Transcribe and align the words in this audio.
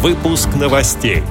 Выпуск 0.00 0.50
новостей. 0.54 1.24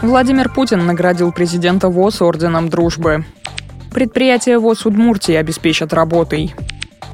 Владимир 0.00 0.48
Путин 0.48 0.86
наградил 0.86 1.32
президента 1.32 1.88
ВОЗ 1.88 2.22
орденом 2.22 2.68
дружбы. 2.68 3.24
Предприятия 3.90 4.56
ВОЗ 4.58 4.86
Удмуртии 4.86 5.34
обеспечат 5.34 5.92
работой. 5.92 6.54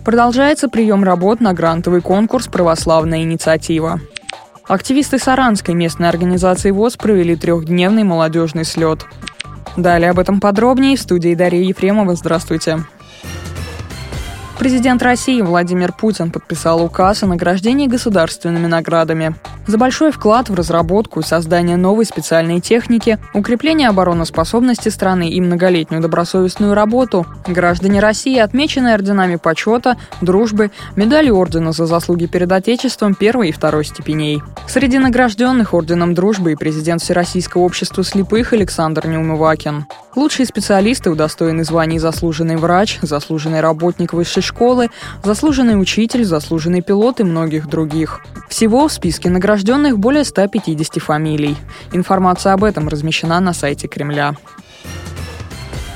Продолжается 0.05 0.69
прием 0.69 1.03
работ 1.03 1.41
на 1.41 1.55
грантовый 1.55 2.03
конкурс 2.03 2.47
«Православная 2.47 3.23
инициатива». 3.23 4.01
Активисты 4.69 5.19
Саранской 5.19 5.75
местной 5.75 6.11
организации 6.11 6.71
ВОЗ 6.71 6.99
провели 6.99 7.35
трехдневный 7.35 8.05
молодежный 8.05 8.67
слет. 8.67 9.07
Далее 9.79 10.11
об 10.11 10.19
этом 10.19 10.41
подробнее 10.41 10.99
в 10.99 11.01
студии 11.01 11.35
Дарья 11.35 11.63
Ефремова. 11.63 12.17
Здравствуйте. 12.17 12.85
Президент 14.63 15.03
России 15.03 15.43
Владимир 15.43 15.93
Путин 15.93 16.31
подписал 16.31 16.85
указ 16.85 17.25
о 17.25 17.27
награждении 17.27 17.89
государственными 17.89 18.69
наградами 18.69 19.35
за 19.67 19.79
большой 19.79 20.13
вклад 20.13 20.49
в 20.49 20.55
разработку 20.55 21.21
и 21.21 21.23
создание 21.23 21.77
новой 21.77 22.05
специальной 22.05 22.61
техники, 22.61 23.19
укрепление 23.35 23.89
обороноспособности 23.89 24.89
страны 24.89 25.31
и 25.31 25.41
многолетнюю 25.41 26.03
добросовестную 26.03 26.75
работу, 26.75 27.27
граждане 27.47 28.01
России 28.01 28.39
отмечены 28.39 28.93
орденами 28.93 29.37
почета, 29.37 29.97
дружбы, 30.21 30.71
медалью 30.97 31.37
ордена 31.37 31.73
за 31.73 31.87
заслуги 31.87 32.27
перед 32.27 32.51
Отечеством 32.51 33.15
первой 33.15 33.51
и 33.51 33.53
второй 33.53 33.85
степеней. 33.85 34.43
Среди 34.67 34.99
награжденных 34.99 35.75
орденом 35.75 36.15
дружбы 36.15 36.53
и 36.53 36.57
президент 36.57 37.03
Всероссийского 37.03 37.63
общества 37.63 38.05
слепых 38.05 38.53
Александр 38.53 39.07
Неумывакин. 39.07 39.87
Лучшие 40.15 40.45
специалисты 40.45 41.11
удостоены 41.11 41.65
званий 41.65 41.99
заслуженный 41.99 42.57
врач, 42.57 42.99
заслуженный 43.01 43.61
работник 43.61 44.13
высшей 44.13 44.43
школы, 44.43 44.91
заслуженный 45.25 45.81
учитель, 45.81 46.25
заслуженный 46.25 46.83
пилот 46.83 47.21
и 47.21 47.25
многих 47.25 47.67
других. 47.69 48.21
Всего 48.49 48.89
в 48.89 48.93
списке 48.93 49.31
награжденных 49.31 49.52
более 49.99 50.25
150 50.25 51.03
фамилий. 51.03 51.57
Информация 51.93 52.55
об 52.55 52.65
этом 52.65 52.89
размещена 52.89 53.39
на 53.41 53.53
сайте 53.53 53.87
Кремля. 53.87 54.35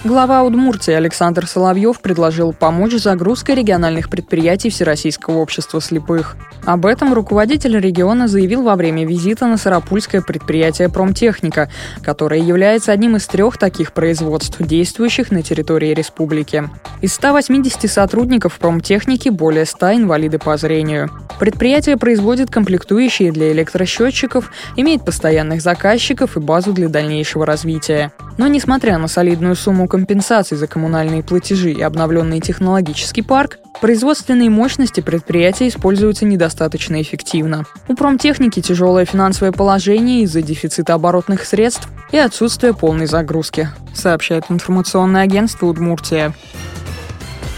Глава 0.06 0.44
Удмуртии 0.44 0.92
Александр 0.92 1.48
Соловьев 1.48 2.00
предложил 2.00 2.52
помочь 2.52 2.92
с 2.92 3.02
загрузкой 3.02 3.56
региональных 3.56 4.08
предприятий 4.08 4.70
Всероссийского 4.70 5.38
общества 5.38 5.80
слепых. 5.80 6.36
Об 6.64 6.86
этом 6.86 7.12
руководитель 7.12 7.76
региона 7.80 8.28
заявил 8.28 8.62
во 8.62 8.76
время 8.76 9.04
визита 9.04 9.46
на 9.46 9.56
Сарапульское 9.56 10.20
предприятие 10.20 10.90
«Промтехника», 10.90 11.70
которое 12.04 12.40
является 12.40 12.92
одним 12.92 13.16
из 13.16 13.26
трех 13.26 13.58
таких 13.58 13.92
производств, 13.92 14.58
действующих 14.60 15.32
на 15.32 15.42
территории 15.42 15.92
республики. 15.92 16.70
Из 17.00 17.12
180 17.14 17.90
сотрудников 17.90 18.60
промтехники 18.60 19.28
более 19.28 19.64
100 19.64 19.94
инвалиды 19.94 20.38
по 20.38 20.56
зрению. 20.56 21.10
Предприятие 21.38 21.98
производит 21.98 22.50
комплектующие 22.50 23.30
для 23.30 23.52
электросчетчиков, 23.52 24.50
имеет 24.76 25.04
постоянных 25.04 25.60
заказчиков 25.60 26.36
и 26.36 26.40
базу 26.40 26.72
для 26.72 26.88
дальнейшего 26.88 27.44
развития. 27.44 28.12
Но 28.38 28.48
несмотря 28.48 28.96
на 28.98 29.06
солидную 29.06 29.54
сумму 29.54 29.86
компенсаций 29.86 30.56
за 30.56 30.66
коммунальные 30.66 31.22
платежи 31.22 31.72
и 31.72 31.82
обновленный 31.82 32.40
технологический 32.40 33.22
парк, 33.22 33.58
производственные 33.80 34.48
мощности 34.48 35.00
предприятия 35.00 35.68
используются 35.68 36.24
недостаточно 36.24 37.00
эффективно. 37.02 37.64
У 37.88 37.94
промтехники 37.94 38.62
тяжелое 38.62 39.04
финансовое 39.04 39.52
положение 39.52 40.22
из-за 40.22 40.40
дефицита 40.40 40.94
оборотных 40.94 41.44
средств 41.44 41.88
и 42.12 42.16
отсутствия 42.16 42.72
полной 42.72 43.06
загрузки, 43.06 43.68
сообщает 43.94 44.44
информационное 44.48 45.22
агентство 45.22 45.66
«Удмуртия». 45.66 46.32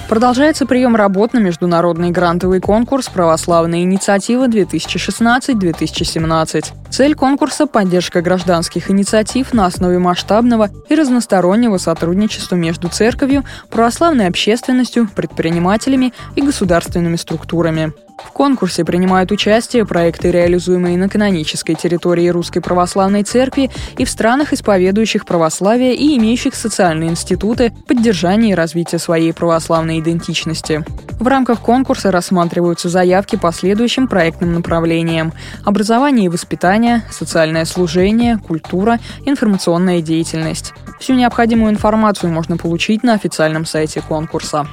Продолжается 0.09 0.65
прием 0.65 0.97
работ 0.97 1.35
на 1.35 1.39
международный 1.39 2.11
грантовый 2.11 2.61
конкурс 2.61 3.11
«Православная 3.11 3.83
инициатива-2016-2017». 3.83 6.65
Цель 6.89 7.15
конкурса– 7.15 7.67
поддержка 7.69 8.23
гражданских 8.23 8.91
инициатив 8.91 9.53
на 9.53 9.67
основе 9.67 9.99
масштабного 9.99 10.71
и 10.89 10.95
разностороннего 10.95 11.77
сотрудничества 11.77 12.57
между 12.57 12.89
церковью, 12.89 13.45
православной 13.71 14.29
общественностью, 14.29 15.11
предпринимателями 15.15 16.15
и 16.37 16.41
государственными 16.41 17.17
структурами. 17.17 17.93
В 18.25 18.33
конкурсе 18.33 18.85
принимают 18.85 19.31
участие 19.33 19.87
проекты, 19.87 20.31
реализуемые 20.31 20.97
на 20.99 21.09
канонической 21.09 21.75
территории 21.75 22.29
Русской 22.29 22.61
Православной 22.61 23.23
Церкви 23.23 23.71
и 23.97 24.05
в 24.05 24.11
странах, 24.11 24.53
исповедующих 24.53 25.25
православие 25.25 25.95
и 25.95 26.17
имеющих 26.19 26.55
социальные 26.55 27.11
институты 27.11 27.73
поддержания 27.87 28.51
и 28.51 28.55
развития 28.55 28.99
своей 28.99 29.33
православной 29.33 30.01
идентичности. 30.01 30.85
В 31.19 31.27
рамках 31.27 31.61
конкурса 31.61 32.13
рассматриваются 32.13 32.89
заявки 32.89 33.37
по 33.37 33.53
следующим 33.53 34.07
проектным 34.07 34.53
направлениям– 34.53 35.33
образование 35.65 36.27
и 36.27 36.29
воспитание, 36.29 37.03
социальное 37.11 37.65
служение, 37.65 38.39
культура, 38.39 39.01
информационная 39.27 40.01
деятельность. 40.01 40.75
Всю 41.01 41.15
необходимую 41.15 41.73
информацию 41.73 42.33
можно 42.33 42.57
получить 42.57 43.03
на 43.03 43.15
официальном 43.15 43.67
сайте 43.67 44.01
конкурса. 44.01 44.69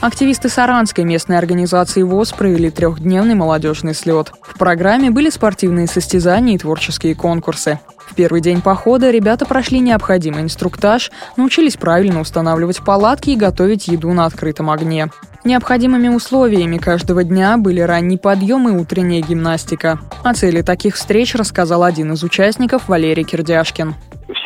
Активисты 0.00 0.48
Саранской 0.48 1.02
местной 1.02 1.38
организации 1.38 2.02
ВОЗ 2.02 2.30
провели 2.30 2.70
трехдневный 2.70 3.34
молодежный 3.34 3.94
слет. 3.94 4.32
В 4.42 4.56
программе 4.56 5.10
были 5.10 5.28
спортивные 5.28 5.88
состязания 5.88 6.54
и 6.54 6.58
творческие 6.58 7.16
конкурсы. 7.16 7.80
В 7.98 8.14
первый 8.14 8.40
день 8.40 8.62
похода 8.62 9.10
ребята 9.10 9.44
прошли 9.44 9.80
необходимый 9.80 10.42
инструктаж, 10.42 11.10
научились 11.36 11.76
правильно 11.76 12.20
устанавливать 12.20 12.80
палатки 12.84 13.30
и 13.30 13.36
готовить 13.36 13.88
еду 13.88 14.12
на 14.12 14.26
открытом 14.26 14.70
огне. 14.70 15.10
Необходимыми 15.42 16.08
условиями 16.08 16.78
каждого 16.78 17.24
дня 17.24 17.56
были 17.56 17.80
ранний 17.80 18.18
подъем 18.18 18.68
и 18.68 18.72
утренняя 18.72 19.20
гимнастика. 19.20 19.98
О 20.22 20.32
цели 20.32 20.62
таких 20.62 20.94
встреч 20.94 21.34
рассказал 21.34 21.82
один 21.82 22.12
из 22.12 22.22
участников 22.22 22.88
Валерий 22.88 23.24
Кирдяшкин 23.24 23.96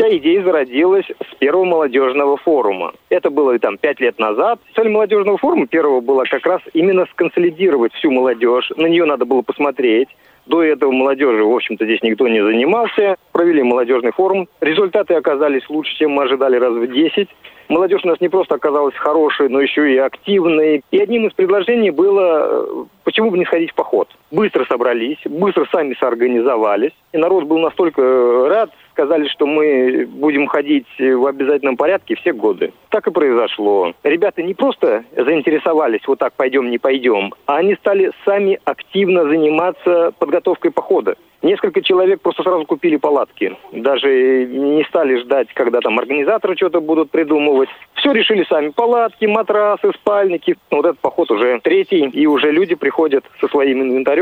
вся 0.02 0.16
идея 0.16 0.42
зародилась 0.42 1.06
с 1.06 1.34
первого 1.36 1.64
молодежного 1.64 2.36
форума. 2.36 2.92
Это 3.08 3.30
было 3.30 3.58
там 3.58 3.78
пять 3.78 4.00
лет 4.00 4.18
назад. 4.18 4.58
Цель 4.74 4.88
молодежного 4.88 5.38
форума 5.38 5.66
первого 5.66 6.00
была 6.00 6.24
как 6.24 6.44
раз 6.44 6.60
именно 6.72 7.06
сконсолидировать 7.12 7.92
всю 7.94 8.10
молодежь. 8.10 8.70
На 8.76 8.86
нее 8.86 9.04
надо 9.04 9.24
было 9.24 9.42
посмотреть. 9.42 10.08
До 10.46 10.62
этого 10.62 10.90
молодежи, 10.90 11.44
в 11.44 11.54
общем-то, 11.54 11.84
здесь 11.84 12.02
никто 12.02 12.26
не 12.26 12.42
занимался. 12.42 13.16
Провели 13.30 13.62
молодежный 13.62 14.10
форум. 14.10 14.48
Результаты 14.60 15.14
оказались 15.14 15.68
лучше, 15.68 15.94
чем 15.96 16.12
мы 16.12 16.24
ожидали 16.24 16.56
раз 16.56 16.72
в 16.72 16.86
10. 16.86 17.28
Молодежь 17.68 18.00
у 18.04 18.08
нас 18.08 18.20
не 18.20 18.28
просто 18.28 18.56
оказалась 18.56 18.94
хорошей, 18.96 19.48
но 19.48 19.60
еще 19.60 19.94
и 19.94 19.98
активной. 19.98 20.82
И 20.90 20.98
одним 20.98 21.28
из 21.28 21.32
предложений 21.32 21.90
было, 21.90 22.48
э, 22.48 22.84
почему 23.04 23.30
бы 23.30 23.38
не 23.38 23.44
сходить 23.44 23.70
в 23.70 23.74
поход. 23.74 24.08
Быстро 24.32 24.64
собрались, 24.64 25.18
быстро 25.26 25.66
сами 25.70 25.94
соорганизовались. 26.00 26.92
И 27.12 27.18
народ 27.18 27.44
был 27.44 27.58
настолько 27.58 28.00
э, 28.00 28.48
рад, 28.48 28.70
сказали, 28.92 29.28
что 29.28 29.46
мы 29.46 30.06
будем 30.06 30.46
ходить 30.46 30.86
в 30.98 31.26
обязательном 31.26 31.76
порядке 31.76 32.14
все 32.16 32.32
годы. 32.32 32.72
Так 32.88 33.06
и 33.06 33.10
произошло. 33.10 33.92
Ребята 34.02 34.42
не 34.42 34.54
просто 34.54 35.04
заинтересовались, 35.14 36.00
вот 36.06 36.18
так 36.18 36.32
пойдем, 36.32 36.70
не 36.70 36.78
пойдем, 36.78 37.34
а 37.44 37.56
они 37.56 37.74
стали 37.74 38.10
сами 38.24 38.58
активно 38.64 39.24
заниматься 39.24 40.12
подготовкой 40.18 40.70
похода. 40.70 41.16
Несколько 41.42 41.82
человек 41.82 42.20
просто 42.20 42.44
сразу 42.44 42.64
купили 42.64 42.96
палатки. 42.96 43.56
Даже 43.72 44.46
не 44.46 44.84
стали 44.84 45.20
ждать, 45.20 45.48
когда 45.54 45.80
там 45.80 45.98
организаторы 45.98 46.54
что-то 46.56 46.80
будут 46.80 47.10
придумывать. 47.10 47.68
Все 47.94 48.12
решили 48.12 48.44
сами. 48.48 48.68
Палатки, 48.68 49.24
матрасы, 49.24 49.90
спальники. 49.92 50.56
Вот 50.70 50.86
этот 50.86 51.00
поход 51.00 51.32
уже 51.32 51.58
третий, 51.60 52.04
и 52.06 52.26
уже 52.26 52.52
люди 52.52 52.76
приходят 52.76 53.24
со 53.40 53.48
своим 53.48 53.82
инвентарем, 53.82 54.21